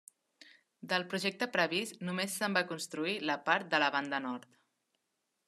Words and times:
Del 0.93 1.03
projecte 1.11 1.47
previst 1.57 2.01
només 2.07 2.39
se'n 2.41 2.57
va 2.59 2.65
construir 2.73 3.15
la 3.33 3.37
part 3.51 3.71
de 3.75 3.83
la 3.85 3.93
banda 3.99 4.23
nord. 4.27 4.51